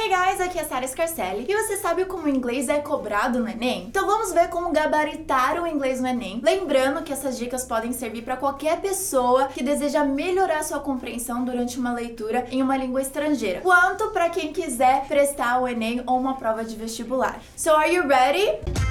Hey 0.00 0.10
guys, 0.10 0.40
aqui 0.40 0.60
é 0.60 0.64
Sara 0.64 0.86
Scarcelli 0.86 1.44
e 1.48 1.52
você 1.52 1.76
sabe 1.76 2.04
como 2.04 2.26
o 2.26 2.28
inglês 2.28 2.68
é 2.68 2.78
cobrado 2.78 3.40
no 3.40 3.48
Enem? 3.48 3.86
Então 3.88 4.06
vamos 4.06 4.32
ver 4.32 4.48
como 4.48 4.70
gabaritar 4.70 5.60
o 5.60 5.66
inglês 5.66 6.00
no 6.00 6.06
Enem. 6.06 6.40
Lembrando 6.40 7.02
que 7.02 7.12
essas 7.12 7.36
dicas 7.36 7.64
podem 7.64 7.92
servir 7.92 8.22
para 8.22 8.36
qualquer 8.36 8.80
pessoa 8.80 9.48
que 9.48 9.60
deseja 9.60 10.04
melhorar 10.04 10.62
sua 10.62 10.78
compreensão 10.78 11.44
durante 11.44 11.80
uma 11.80 11.92
leitura 11.92 12.46
em 12.48 12.62
uma 12.62 12.76
língua 12.76 13.02
estrangeira, 13.02 13.60
quanto 13.60 14.10
para 14.10 14.30
quem 14.30 14.52
quiser 14.52 15.04
prestar 15.08 15.60
o 15.60 15.66
Enem 15.66 16.00
ou 16.06 16.16
uma 16.16 16.36
prova 16.36 16.64
de 16.64 16.76
vestibular. 16.76 17.40
So 17.56 17.72
are 17.72 17.92
you 17.92 18.06
ready? 18.06 18.87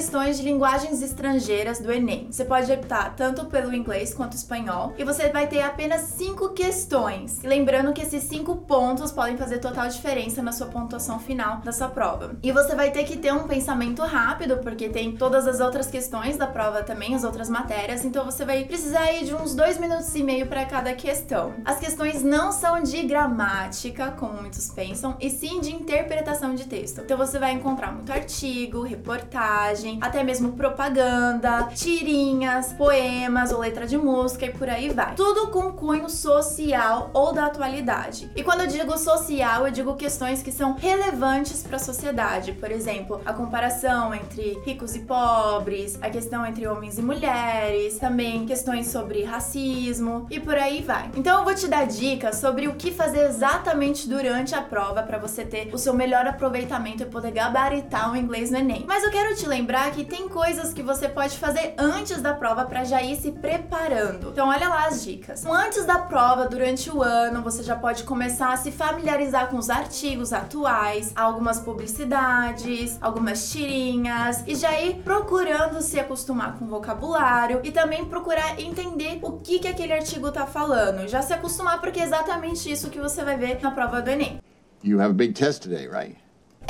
Questões 0.00 0.38
de 0.38 0.44
linguagens 0.44 1.02
estrangeiras 1.02 1.78
do 1.78 1.92
Enem? 1.92 2.28
Você 2.30 2.42
pode 2.42 2.72
optar 2.72 3.14
tanto 3.14 3.44
pelo 3.44 3.74
inglês 3.74 4.14
quanto 4.14 4.34
espanhol 4.34 4.94
e 4.96 5.04
você 5.04 5.28
vai 5.28 5.46
ter 5.46 5.60
apenas 5.60 6.00
cinco 6.00 6.54
questões. 6.54 7.44
E 7.44 7.46
lembrando 7.46 7.92
que 7.92 8.00
esses 8.00 8.24
cinco 8.24 8.56
pontos 8.56 9.12
podem 9.12 9.36
fazer 9.36 9.58
total 9.58 9.86
diferença 9.88 10.42
na 10.42 10.52
sua 10.52 10.68
pontuação 10.68 11.18
final 11.18 11.58
da 11.58 11.88
prova. 11.88 12.34
E 12.42 12.50
você 12.50 12.74
vai 12.74 12.90
ter 12.90 13.04
que 13.04 13.18
ter 13.18 13.30
um 13.30 13.46
pensamento 13.46 14.00
rápido, 14.00 14.56
porque 14.56 14.88
tem 14.88 15.12
todas 15.12 15.46
as 15.46 15.60
outras 15.60 15.88
questões 15.88 16.38
da 16.38 16.46
prova 16.46 16.82
também, 16.82 17.14
as 17.14 17.22
outras 17.22 17.50
matérias, 17.50 18.02
então 18.02 18.24
você 18.24 18.42
vai 18.42 18.64
precisar 18.64 19.00
aí 19.00 19.26
de 19.26 19.34
uns 19.34 19.54
dois 19.54 19.78
minutos 19.78 20.14
e 20.14 20.22
meio 20.22 20.46
para 20.46 20.64
cada 20.64 20.94
questão. 20.94 21.52
As 21.62 21.78
questões 21.78 22.22
não 22.22 22.52
são 22.52 22.82
de 22.82 23.02
gramática, 23.02 24.12
como 24.12 24.40
muitos 24.40 24.70
pensam, 24.70 25.14
e 25.20 25.28
sim 25.28 25.60
de 25.60 25.74
interpretação 25.74 26.54
de 26.54 26.64
texto. 26.64 27.02
Então 27.02 27.18
você 27.18 27.38
vai 27.38 27.52
encontrar 27.52 27.92
muito 27.92 28.10
artigo, 28.10 28.82
reportagem, 28.82 29.89
até 30.00 30.22
mesmo 30.22 30.52
propaganda, 30.52 31.68
tirinhas, 31.74 32.72
poemas 32.72 33.52
ou 33.52 33.60
letra 33.60 33.86
de 33.86 33.96
música 33.96 34.46
e 34.46 34.52
por 34.52 34.68
aí 34.68 34.90
vai. 34.90 35.14
Tudo 35.14 35.48
com 35.48 35.72
cunho 35.72 36.08
social 36.08 37.10
ou 37.12 37.32
da 37.32 37.46
atualidade. 37.46 38.30
E 38.36 38.42
quando 38.42 38.62
eu 38.62 38.66
digo 38.66 38.96
social, 38.98 39.66
eu 39.66 39.72
digo 39.72 39.94
questões 39.96 40.42
que 40.42 40.52
são 40.52 40.74
relevantes 40.74 41.62
para 41.62 41.76
a 41.76 41.80
sociedade. 41.80 42.52
Por 42.52 42.70
exemplo, 42.70 43.20
a 43.24 43.32
comparação 43.32 44.14
entre 44.14 44.60
ricos 44.64 44.94
e 44.94 45.00
pobres, 45.00 45.98
a 46.02 46.10
questão 46.10 46.44
entre 46.44 46.66
homens 46.66 46.98
e 46.98 47.02
mulheres, 47.02 47.98
também 47.98 48.46
questões 48.46 48.88
sobre 48.88 49.24
racismo 49.24 50.26
e 50.30 50.38
por 50.38 50.56
aí 50.56 50.82
vai. 50.82 51.10
Então 51.16 51.38
eu 51.38 51.44
vou 51.44 51.54
te 51.54 51.66
dar 51.66 51.86
dicas 51.86 52.36
sobre 52.36 52.68
o 52.68 52.74
que 52.74 52.90
fazer 52.90 53.24
exatamente 53.26 54.08
durante 54.08 54.54
a 54.54 54.62
prova 54.62 55.02
para 55.02 55.18
você 55.18 55.44
ter 55.44 55.70
o 55.72 55.78
seu 55.78 55.94
melhor 55.94 56.26
aproveitamento 56.26 57.02
e 57.02 57.06
poder 57.06 57.30
gabaritar 57.32 58.12
o 58.12 58.16
inglês 58.16 58.50
no 58.50 58.58
Enem. 58.58 58.84
Mas 58.86 59.04
eu 59.04 59.10
quero 59.10 59.34
te 59.34 59.46
lembrar 59.46 59.79
que 59.88 60.04
tem 60.04 60.28
coisas 60.28 60.74
que 60.74 60.82
você 60.82 61.08
pode 61.08 61.38
fazer 61.38 61.74
antes 61.78 62.20
da 62.20 62.34
prova 62.34 62.64
para 62.64 62.84
já 62.84 63.00
ir 63.02 63.16
se 63.16 63.30
preparando. 63.30 64.30
Então 64.30 64.48
olha 64.48 64.68
lá 64.68 64.88
as 64.88 65.04
dicas. 65.04 65.46
Antes 65.46 65.86
da 65.86 65.98
prova, 65.98 66.48
durante 66.48 66.90
o 66.90 67.02
ano, 67.02 67.40
você 67.42 67.62
já 67.62 67.76
pode 67.76 68.02
começar 68.02 68.52
a 68.52 68.56
se 68.56 68.72
familiarizar 68.72 69.48
com 69.48 69.56
os 69.56 69.70
artigos 69.70 70.32
atuais, 70.32 71.12
algumas 71.14 71.60
publicidades, 71.60 72.98
algumas 73.00 73.50
tirinhas 73.50 74.42
e 74.46 74.54
já 74.54 74.78
ir 74.80 74.96
procurando 74.96 75.80
se 75.80 75.98
acostumar 75.98 76.58
com 76.58 76.64
o 76.64 76.68
vocabulário 76.68 77.60
e 77.62 77.70
também 77.70 78.04
procurar 78.04 78.60
entender 78.60 79.20
o 79.22 79.38
que 79.38 79.60
que 79.60 79.68
aquele 79.68 79.92
artigo 79.92 80.32
tá 80.32 80.46
falando. 80.46 81.06
Já 81.08 81.22
se 81.22 81.32
acostumar 81.32 81.80
porque 81.80 82.00
é 82.00 82.04
exatamente 82.04 82.70
isso 82.70 82.90
que 82.90 83.00
você 83.00 83.22
vai 83.22 83.36
ver 83.36 83.60
na 83.62 83.70
prova 83.70 84.02
do 84.02 84.10
ENEM. 84.10 84.40
You 84.82 85.00
have 85.00 85.10
a 85.10 85.14
big 85.14 85.34
test 85.34 85.62
today, 85.62 85.86
right? 85.86 86.16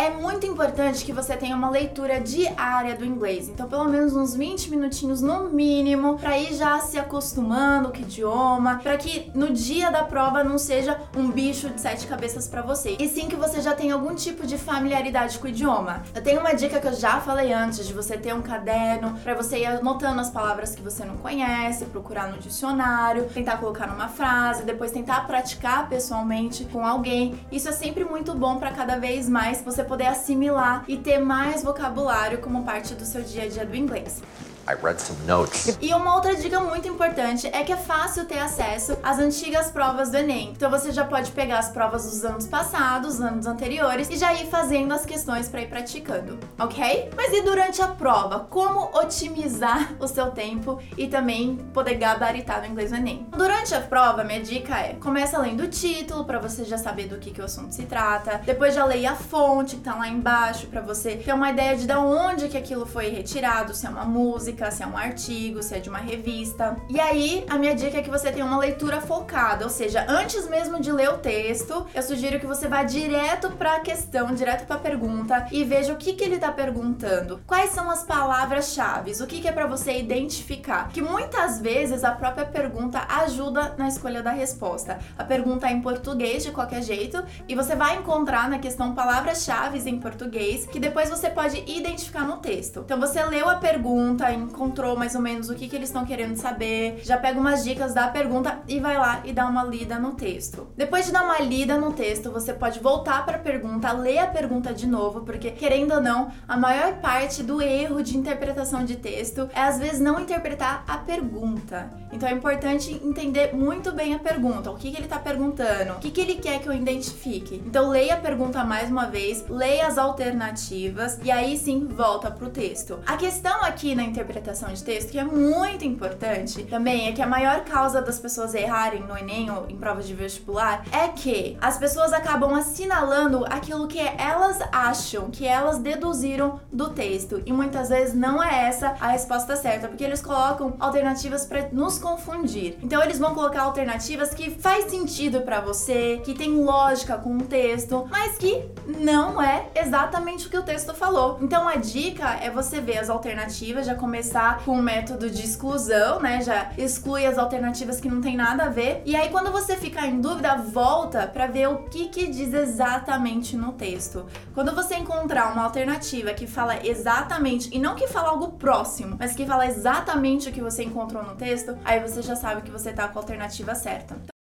É 0.00 0.08
muito 0.08 0.46
importante 0.46 1.04
que 1.04 1.12
você 1.12 1.36
tenha 1.36 1.54
uma 1.54 1.68
leitura 1.68 2.18
diária 2.18 2.96
do 2.96 3.04
inglês, 3.04 3.50
então 3.50 3.68
pelo 3.68 3.84
menos 3.84 4.16
uns 4.16 4.34
20 4.34 4.70
minutinhos 4.70 5.20
no 5.20 5.50
mínimo, 5.50 6.18
para 6.18 6.38
ir 6.38 6.54
já 6.54 6.78
se 6.78 6.98
acostumando 6.98 7.90
com 7.90 7.98
o 7.98 8.00
idioma, 8.00 8.80
para 8.82 8.96
que 8.96 9.30
no 9.34 9.52
dia 9.52 9.90
da 9.90 10.02
prova 10.02 10.42
não 10.42 10.56
seja 10.56 10.98
um 11.14 11.30
bicho 11.30 11.68
de 11.68 11.78
sete 11.78 12.06
cabeças 12.06 12.48
para 12.48 12.62
você, 12.62 12.96
e 12.98 13.06
sim 13.10 13.28
que 13.28 13.36
você 13.36 13.60
já 13.60 13.74
tenha 13.74 13.92
algum 13.92 14.14
tipo 14.14 14.46
de 14.46 14.56
familiaridade 14.56 15.38
com 15.38 15.44
o 15.44 15.50
idioma. 15.50 16.02
Eu 16.14 16.22
tenho 16.22 16.40
uma 16.40 16.54
dica 16.54 16.80
que 16.80 16.88
eu 16.88 16.94
já 16.94 17.20
falei 17.20 17.52
antes 17.52 17.86
de 17.86 17.92
você 17.92 18.16
ter 18.16 18.32
um 18.32 18.40
caderno 18.40 19.18
para 19.22 19.34
você 19.34 19.58
ir 19.58 19.66
anotando 19.66 20.22
as 20.22 20.30
palavras 20.30 20.74
que 20.74 20.80
você 20.80 21.04
não 21.04 21.18
conhece, 21.18 21.84
procurar 21.84 22.32
no 22.32 22.38
dicionário, 22.38 23.28
tentar 23.34 23.58
colocar 23.58 23.86
numa 23.86 24.08
frase, 24.08 24.62
depois 24.62 24.92
tentar 24.92 25.26
praticar 25.26 25.90
pessoalmente 25.90 26.64
com 26.64 26.86
alguém. 26.86 27.38
Isso 27.52 27.68
é 27.68 27.72
sempre 27.72 28.02
muito 28.02 28.34
bom 28.34 28.56
para 28.56 28.70
cada 28.70 28.96
vez 28.96 29.28
mais 29.28 29.60
você 29.60 29.89
poder 29.90 30.06
assimilar 30.06 30.84
e 30.86 30.96
ter 30.96 31.18
mais 31.18 31.64
vocabulário 31.64 32.38
como 32.38 32.62
parte 32.62 32.94
do 32.94 33.04
seu 33.04 33.22
dia 33.22 33.42
a 33.42 33.48
dia 33.48 33.66
do 33.66 33.74
inglês. 33.74 34.22
I 34.68 34.74
read 34.74 35.00
some 35.00 35.18
notes. 35.26 35.76
E 35.80 35.92
uma 35.94 36.14
outra 36.14 36.34
dica 36.36 36.60
muito 36.60 36.86
importante 36.86 37.48
é 37.48 37.64
que 37.64 37.72
é 37.72 37.76
fácil 37.76 38.24
ter 38.24 38.38
acesso 38.38 38.96
às 39.02 39.18
antigas 39.18 39.70
provas 39.70 40.10
do 40.10 40.16
Enem. 40.16 40.52
Então 40.54 40.70
você 40.70 40.92
já 40.92 41.04
pode 41.04 41.32
pegar 41.32 41.58
as 41.58 41.70
provas 41.70 42.04
dos 42.04 42.24
anos 42.24 42.46
passados, 42.46 43.20
anos 43.20 43.46
anteriores 43.46 44.08
e 44.10 44.16
já 44.16 44.32
ir 44.34 44.46
fazendo 44.46 44.92
as 44.92 45.04
questões 45.04 45.48
para 45.48 45.62
ir 45.62 45.68
praticando, 45.68 46.38
ok? 46.58 47.10
Mas 47.16 47.32
e 47.32 47.42
durante 47.42 47.82
a 47.82 47.88
prova, 47.88 48.40
como 48.50 48.90
otimizar 48.96 49.94
o 49.98 50.06
seu 50.06 50.30
tempo 50.30 50.78
e 50.96 51.08
também 51.08 51.56
poder 51.72 51.94
gabaritar 51.94 52.60
no 52.60 52.66
inglês 52.66 52.90
no 52.92 52.98
Enem? 52.98 53.26
Durante 53.36 53.74
a 53.74 53.80
prova, 53.80 54.22
minha 54.22 54.40
dica 54.40 54.78
é: 54.78 54.94
começa 54.94 55.38
lendo 55.38 55.64
o 55.64 55.68
título 55.68 56.24
para 56.24 56.38
você 56.38 56.64
já 56.64 56.78
saber 56.78 57.08
do 57.08 57.18
que, 57.18 57.30
que 57.30 57.40
o 57.40 57.44
assunto 57.44 57.74
se 57.74 57.86
trata. 57.86 58.40
Depois 58.44 58.74
já 58.74 58.84
leia 58.84 59.12
a 59.12 59.16
fonte 59.16 59.76
que 59.76 59.82
tá 59.82 59.94
lá 59.94 60.08
embaixo 60.08 60.66
para 60.66 60.80
você 60.80 61.16
ter 61.16 61.32
uma 61.32 61.50
ideia 61.50 61.76
de 61.76 61.86
da 61.86 62.00
onde 62.00 62.48
que 62.48 62.56
aquilo 62.56 62.86
foi 62.86 63.08
retirado, 63.08 63.74
se 63.74 63.86
é 63.86 63.90
uma 63.90 64.04
música 64.04 64.59
se 64.68 64.82
é 64.82 64.86
um 64.86 64.96
artigo, 64.96 65.62
se 65.62 65.76
é 65.76 65.78
de 65.78 65.88
uma 65.88 65.98
revista. 65.98 66.76
E 66.88 66.98
aí, 66.98 67.44
a 67.48 67.56
minha 67.56 67.72
dica 67.72 67.98
é 67.98 68.02
que 68.02 68.10
você 68.10 68.32
tenha 68.32 68.44
uma 68.44 68.58
leitura 68.58 69.00
focada, 69.00 69.62
ou 69.62 69.70
seja, 69.70 70.04
antes 70.08 70.48
mesmo 70.48 70.80
de 70.80 70.90
ler 70.90 71.10
o 71.10 71.18
texto, 71.18 71.86
eu 71.94 72.02
sugiro 72.02 72.40
que 72.40 72.46
você 72.46 72.66
vá 72.66 72.82
direto 72.82 73.50
para 73.52 73.76
a 73.76 73.80
questão, 73.80 74.34
direto 74.34 74.66
para 74.66 74.74
a 74.74 74.80
pergunta 74.80 75.46
e 75.52 75.62
veja 75.62 75.92
o 75.92 75.96
que, 75.96 76.14
que 76.14 76.24
ele 76.24 76.34
está 76.34 76.50
perguntando. 76.50 77.40
Quais 77.46 77.70
são 77.70 77.88
as 77.88 78.02
palavras-chave? 78.02 79.12
O 79.22 79.26
que, 79.26 79.40
que 79.40 79.48
é 79.48 79.52
para 79.52 79.66
você 79.66 79.98
identificar? 79.98 80.88
Que 80.88 81.00
muitas 81.00 81.60
vezes 81.60 82.02
a 82.02 82.10
própria 82.10 82.44
pergunta 82.44 83.06
ajuda 83.08 83.74
na 83.78 83.86
escolha 83.86 84.22
da 84.22 84.32
resposta. 84.32 84.98
A 85.16 85.22
pergunta 85.22 85.68
é 85.68 85.72
em 85.72 85.80
português 85.80 86.42
de 86.42 86.50
qualquer 86.50 86.82
jeito 86.82 87.22
e 87.46 87.54
você 87.54 87.76
vai 87.76 87.96
encontrar 87.96 88.48
na 88.48 88.58
questão 88.58 88.94
palavras-chave 88.94 89.78
em 89.88 89.98
português 89.98 90.66
que 90.66 90.80
depois 90.80 91.08
você 91.08 91.30
pode 91.30 91.62
identificar 91.66 92.24
no 92.26 92.38
texto. 92.38 92.80
Então 92.80 92.98
você 92.98 93.22
leu 93.24 93.48
a 93.48 93.56
pergunta, 93.56 94.32
encontrou 94.40 94.96
mais 94.96 95.14
ou 95.14 95.20
menos 95.20 95.48
o 95.48 95.54
que, 95.54 95.68
que 95.68 95.76
eles 95.76 95.88
estão 95.88 96.04
querendo 96.04 96.36
saber, 96.36 97.00
já 97.02 97.16
pega 97.16 97.38
umas 97.38 97.64
dicas 97.64 97.94
da 97.94 98.08
pergunta 98.08 98.60
e 98.66 98.80
vai 98.80 98.96
lá 98.96 99.20
e 99.24 99.32
dá 99.32 99.46
uma 99.46 99.64
lida 99.64 99.98
no 99.98 100.12
texto. 100.14 100.68
Depois 100.76 101.06
de 101.06 101.12
dar 101.12 101.24
uma 101.24 101.38
lida 101.40 101.76
no 101.76 101.92
texto, 101.92 102.30
você 102.30 102.52
pode 102.52 102.80
voltar 102.80 103.24
para 103.24 103.36
a 103.36 103.40
pergunta, 103.40 103.92
ler 103.92 104.18
a 104.18 104.26
pergunta 104.26 104.72
de 104.72 104.86
novo, 104.86 105.20
porque 105.22 105.50
querendo 105.50 105.94
ou 105.94 106.00
não, 106.00 106.30
a 106.48 106.56
maior 106.56 106.94
parte 107.00 107.42
do 107.42 107.60
erro 107.60 108.02
de 108.02 108.16
interpretação 108.16 108.84
de 108.84 108.96
texto 108.96 109.48
é 109.54 109.60
às 109.60 109.78
vezes 109.78 110.00
não 110.00 110.20
interpretar 110.20 110.84
a 110.86 110.98
pergunta. 110.98 111.90
Então 112.12 112.28
é 112.28 112.32
importante 112.32 112.92
entender 113.04 113.54
muito 113.54 113.92
bem 113.92 114.14
a 114.14 114.18
pergunta, 114.18 114.70
o 114.70 114.76
que, 114.76 114.90
que 114.90 114.96
ele 114.96 115.04
está 115.04 115.18
perguntando, 115.18 115.92
o 115.92 115.98
que, 115.98 116.10
que 116.10 116.20
ele 116.20 116.34
quer 116.36 116.60
que 116.60 116.68
eu 116.68 116.72
identifique. 116.72 117.62
Então 117.64 117.88
leia 117.88 118.14
a 118.14 118.16
pergunta 118.16 118.64
mais 118.64 118.90
uma 118.90 119.06
vez, 119.06 119.44
leia 119.48 119.86
as 119.86 119.96
alternativas 119.96 121.18
e 121.22 121.30
aí 121.30 121.56
sim 121.56 121.86
volta 121.86 122.30
para 122.30 122.46
o 122.46 122.50
texto. 122.50 122.98
A 123.06 123.16
questão 123.16 123.62
aqui 123.62 123.94
na 123.94 124.02
interpretação 124.02 124.29
de 124.30 124.84
texto, 124.84 125.10
que 125.10 125.18
é 125.18 125.24
muito 125.24 125.84
importante 125.84 126.62
também, 126.64 127.08
é 127.08 127.12
que 127.12 127.20
a 127.20 127.26
maior 127.26 127.64
causa 127.64 128.00
das 128.00 128.18
pessoas 128.18 128.54
errarem 128.54 129.02
no 129.02 129.16
Enem 129.16 129.50
ou 129.50 129.68
em 129.68 129.76
provas 129.76 130.06
de 130.06 130.14
vestibular 130.14 130.84
é 130.92 131.08
que 131.08 131.56
as 131.60 131.76
pessoas 131.76 132.12
acabam 132.12 132.54
assinalando 132.54 133.44
aquilo 133.46 133.88
que 133.88 133.98
elas 133.98 134.58
acham, 134.72 135.30
que 135.30 135.46
elas 135.46 135.78
deduziram 135.78 136.60
do 136.72 136.90
texto. 136.90 137.42
E 137.44 137.52
muitas 137.52 137.88
vezes 137.88 138.14
não 138.14 138.42
é 138.42 138.68
essa 138.68 138.94
a 139.00 139.08
resposta 139.08 139.56
certa, 139.56 139.88
porque 139.88 140.04
eles 140.04 140.22
colocam 140.22 140.74
alternativas 140.78 141.44
para 141.44 141.68
nos 141.72 141.98
confundir. 141.98 142.78
Então 142.82 143.02
eles 143.02 143.18
vão 143.18 143.34
colocar 143.34 143.62
alternativas 143.62 144.32
que 144.32 144.50
faz 144.50 144.90
sentido 144.90 145.42
para 145.42 145.60
você, 145.60 146.20
que 146.24 146.34
tem 146.34 146.54
lógica 146.62 147.18
com 147.18 147.36
o 147.36 147.42
texto, 147.42 148.06
mas 148.10 148.36
que 148.36 148.64
não 148.86 149.42
é 149.42 149.66
exatamente 149.74 150.46
o 150.46 150.50
que 150.50 150.58
o 150.58 150.62
texto 150.62 150.94
falou. 150.94 151.38
Então 151.40 151.68
a 151.68 151.76
dica 151.76 152.38
é 152.40 152.50
você 152.50 152.80
ver 152.80 152.98
as 152.98 153.10
alternativas, 153.10 153.86
já 153.86 153.94
começar 153.94 154.19
com 154.64 154.72
o 154.72 154.82
método 154.82 155.30
de 155.30 155.42
exclusão, 155.42 156.20
né? 156.20 156.42
Já 156.42 156.72
exclui 156.76 157.26
as 157.26 157.38
alternativas 157.38 158.00
que 158.00 158.08
não 158.08 158.20
tem 158.20 158.36
nada 158.36 158.64
a 158.64 158.68
ver. 158.68 159.02
E 159.04 159.16
aí 159.16 159.28
quando 159.30 159.52
você 159.52 159.76
ficar 159.76 160.06
em 160.06 160.20
dúvida, 160.20 160.56
volta 160.56 161.26
para 161.26 161.46
ver 161.46 161.68
o 161.68 161.84
que 161.84 162.08
que 162.08 162.26
diz 162.26 162.52
exatamente 162.52 163.56
no 163.56 163.72
texto. 163.72 164.26
Quando 164.54 164.74
você 164.74 164.96
encontrar 164.96 165.52
uma 165.52 165.64
alternativa 165.64 166.32
que 166.32 166.46
fala 166.46 166.86
exatamente 166.86 167.68
e 167.72 167.78
não 167.78 167.94
que 167.94 168.08
fala 168.08 168.30
algo 168.30 168.52
próximo, 168.52 169.16
mas 169.18 169.34
que 169.34 169.46
fala 169.46 169.66
exatamente 169.66 170.48
o 170.48 170.52
que 170.52 170.60
você 170.60 170.84
encontrou 170.84 171.22
no 171.22 171.34
texto, 171.34 171.76
aí 171.84 172.00
você 172.00 172.22
já 172.22 172.36
sabe 172.36 172.62
que 172.62 172.70
você 172.70 172.92
tá 172.92 173.08
com 173.08 173.18
a 173.18 173.22
alternativa 173.22 173.74
certa. 173.74 174.39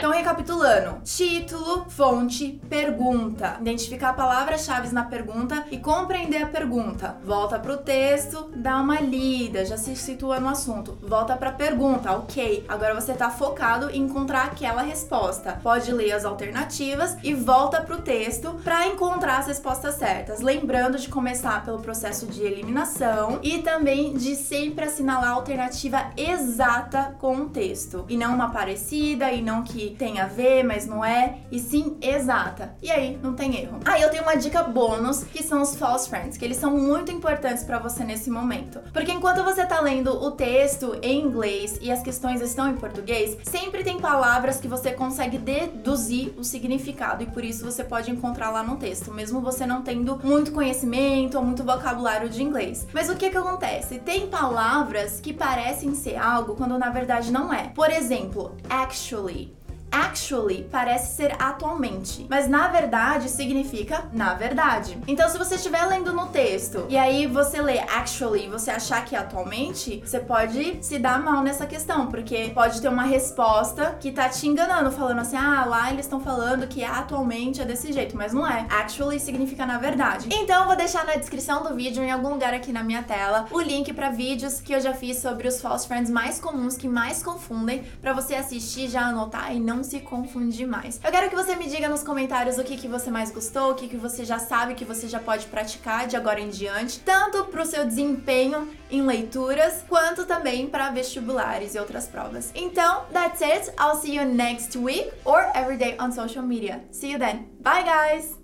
Então, 0.00 0.12
recapitulando: 0.12 1.02
título, 1.04 1.84
fonte, 1.90 2.58
pergunta. 2.70 3.58
Identificar 3.60 4.14
palavras-chave 4.14 4.94
na 4.94 5.04
pergunta 5.04 5.66
e 5.70 5.76
compreender 5.76 6.42
a 6.42 6.46
pergunta. 6.46 7.18
Volta 7.22 7.58
pro 7.58 7.76
texto, 7.76 8.50
dá 8.56 8.80
uma 8.80 8.98
lida, 8.98 9.62
já 9.66 9.76
se 9.76 9.94
situa 9.94 10.40
no 10.40 10.48
assunto. 10.48 10.96
Volta 11.02 11.36
pra 11.36 11.52
pergunta, 11.52 12.12
ok. 12.12 12.64
Agora 12.66 12.94
você 12.94 13.12
tá 13.12 13.28
focado 13.28 13.90
em 13.90 14.04
encontrar 14.04 14.46
aquela 14.46 14.80
resposta. 14.80 15.60
Pode 15.62 15.92
ler 15.92 16.12
as 16.12 16.24
alternativas 16.24 17.18
e 17.22 17.34
volta 17.34 17.82
pro 17.82 18.00
texto 18.00 18.58
para 18.64 18.86
encontrar 18.86 19.40
as 19.40 19.48
respostas 19.48 19.96
certas. 19.96 20.40
Lembrando 20.40 20.96
de 20.96 21.10
começar 21.10 21.62
pelo 21.62 21.78
processo 21.78 22.24
de 22.24 22.42
eliminação 22.42 23.38
e 23.42 23.58
também 23.58 24.14
de 24.14 24.34
sempre 24.34 24.86
assinalar 24.86 25.28
a 25.28 25.34
alternativa 25.34 26.06
exata 26.16 27.14
com 27.18 27.36
o 27.42 27.50
texto 27.50 28.06
e 28.08 28.16
não 28.16 28.34
uma 28.34 28.48
parecida 28.48 29.30
e 29.30 29.42
não 29.42 29.62
tem 29.90 30.20
a 30.20 30.26
ver, 30.26 30.62
mas 30.62 30.86
não 30.86 31.04
é, 31.04 31.38
e 31.50 31.58
sim 31.58 31.96
exata. 32.00 32.74
E 32.82 32.90
aí 32.90 33.18
não 33.22 33.34
tem 33.34 33.56
erro. 33.56 33.80
Aí 33.84 34.02
ah, 34.02 34.06
eu 34.06 34.10
tenho 34.10 34.22
uma 34.22 34.36
dica 34.36 34.62
bônus 34.62 35.24
que 35.24 35.42
são 35.42 35.62
os 35.62 35.74
false 35.76 36.08
friends, 36.08 36.36
que 36.36 36.44
eles 36.44 36.56
são 36.56 36.76
muito 36.76 37.10
importantes 37.10 37.64
para 37.64 37.78
você 37.78 38.04
nesse 38.04 38.30
momento. 38.30 38.80
Porque 38.92 39.12
enquanto 39.12 39.42
você 39.42 39.64
tá 39.66 39.80
lendo 39.80 40.12
o 40.12 40.30
texto 40.30 40.96
em 41.02 41.20
inglês 41.20 41.78
e 41.80 41.90
as 41.90 42.02
questões 42.02 42.40
estão 42.40 42.68
em 42.70 42.76
português, 42.76 43.36
sempre 43.42 43.84
tem 43.84 44.00
palavras 44.00 44.60
que 44.60 44.68
você 44.68 44.92
consegue 44.92 45.38
deduzir 45.38 46.32
o 46.36 46.44
significado 46.44 47.22
e 47.22 47.26
por 47.26 47.44
isso 47.44 47.64
você 47.64 47.84
pode 47.84 48.10
encontrar 48.10 48.50
lá 48.50 48.62
no 48.62 48.76
texto, 48.76 49.12
mesmo 49.12 49.40
você 49.40 49.66
não 49.66 49.82
tendo 49.82 50.18
muito 50.22 50.52
conhecimento 50.52 51.36
ou 51.36 51.44
muito 51.44 51.64
vocabulário 51.64 52.28
de 52.28 52.42
inglês. 52.42 52.86
Mas 52.92 53.08
o 53.08 53.16
que 53.16 53.30
que 53.30 53.36
acontece? 53.36 53.98
Tem 53.98 54.26
palavras 54.26 55.20
que 55.20 55.32
parecem 55.32 55.94
ser 55.94 56.16
algo 56.16 56.54
quando 56.54 56.78
na 56.78 56.90
verdade 56.90 57.30
não 57.30 57.52
é. 57.52 57.68
Por 57.74 57.90
exemplo, 57.90 58.56
actually 58.68 59.59
actually 59.90 60.68
parece 60.70 61.16
ser 61.16 61.34
atualmente, 61.38 62.26
mas 62.28 62.48
na 62.48 62.68
verdade 62.68 63.28
significa 63.28 64.04
na 64.12 64.34
verdade. 64.34 64.98
Então, 65.06 65.28
se 65.28 65.38
você 65.38 65.56
estiver 65.56 65.84
lendo 65.86 66.12
no 66.12 66.26
texto 66.26 66.86
e 66.88 66.96
aí 66.96 67.26
você 67.26 67.60
lê 67.60 67.78
actually 67.78 68.46
e 68.46 68.48
você 68.48 68.70
achar 68.70 69.04
que 69.04 69.14
é 69.14 69.18
atualmente, 69.18 70.02
você 70.04 70.20
pode 70.20 70.78
se 70.82 70.98
dar 70.98 71.22
mal 71.22 71.42
nessa 71.42 71.66
questão, 71.66 72.06
porque 72.06 72.50
pode 72.54 72.80
ter 72.80 72.88
uma 72.88 73.04
resposta 73.04 73.96
que 74.00 74.10
tá 74.12 74.28
te 74.28 74.46
enganando, 74.46 74.90
falando 74.90 75.20
assim: 75.20 75.36
ah, 75.36 75.64
lá 75.64 75.90
eles 75.90 76.06
estão 76.06 76.20
falando 76.20 76.66
que 76.66 76.84
atualmente 76.84 77.60
é 77.60 77.64
desse 77.64 77.92
jeito, 77.92 78.16
mas 78.16 78.32
não 78.32 78.46
é. 78.46 78.66
Actually 78.70 79.18
significa 79.20 79.66
na 79.66 79.78
verdade. 79.78 80.28
Então, 80.32 80.62
eu 80.62 80.66
vou 80.66 80.76
deixar 80.76 81.04
na 81.04 81.16
descrição 81.16 81.62
do 81.62 81.74
vídeo, 81.74 82.02
em 82.02 82.10
algum 82.10 82.30
lugar 82.30 82.54
aqui 82.54 82.72
na 82.72 82.82
minha 82.82 83.02
tela, 83.02 83.46
o 83.50 83.60
link 83.60 83.92
para 83.92 84.10
vídeos 84.10 84.60
que 84.60 84.72
eu 84.72 84.80
já 84.80 84.92
fiz 84.94 85.18
sobre 85.18 85.48
os 85.48 85.60
false 85.60 85.86
friends 85.86 86.10
mais 86.10 86.38
comuns 86.38 86.76
que 86.76 86.88
mais 86.88 87.22
confundem, 87.22 87.84
para 88.00 88.12
você 88.12 88.34
assistir, 88.34 88.88
já 88.88 89.02
anotar 89.02 89.54
e 89.54 89.60
não 89.60 89.79
não 89.80 89.84
se 89.84 90.00
confundir 90.00 90.66
mais. 90.66 91.00
Eu 91.02 91.10
quero 91.10 91.30
que 91.30 91.34
você 91.34 91.56
me 91.56 91.66
diga 91.66 91.88
nos 91.88 92.02
comentários 92.02 92.58
o 92.58 92.64
que, 92.64 92.76
que 92.76 92.86
você 92.86 93.10
mais 93.10 93.32
gostou, 93.32 93.72
o 93.72 93.74
que, 93.74 93.88
que 93.88 93.96
você 93.96 94.24
já 94.26 94.38
sabe 94.38 94.74
que 94.74 94.84
você 94.84 95.08
já 95.08 95.18
pode 95.18 95.46
praticar 95.46 96.06
de 96.06 96.16
agora 96.16 96.38
em 96.38 96.50
diante, 96.50 97.00
tanto 97.00 97.44
para 97.46 97.62
o 97.62 97.64
seu 97.66 97.86
desempenho 97.86 98.68
em 98.90 99.00
leituras, 99.02 99.82
quanto 99.88 100.26
também 100.26 100.68
para 100.68 100.90
vestibulares 100.90 101.74
e 101.74 101.78
outras 101.78 102.06
provas. 102.06 102.50
Então, 102.54 103.06
that's 103.12 103.40
it. 103.40 103.72
I'll 103.80 103.96
see 103.96 104.16
you 104.16 104.26
next 104.26 104.76
week 104.76 105.10
or 105.24 105.50
every 105.54 105.78
day 105.78 105.96
on 105.98 106.12
social 106.12 106.44
media. 106.44 106.82
See 106.92 107.12
you 107.12 107.18
then. 107.18 107.46
Bye, 107.60 107.82
guys! 107.82 108.38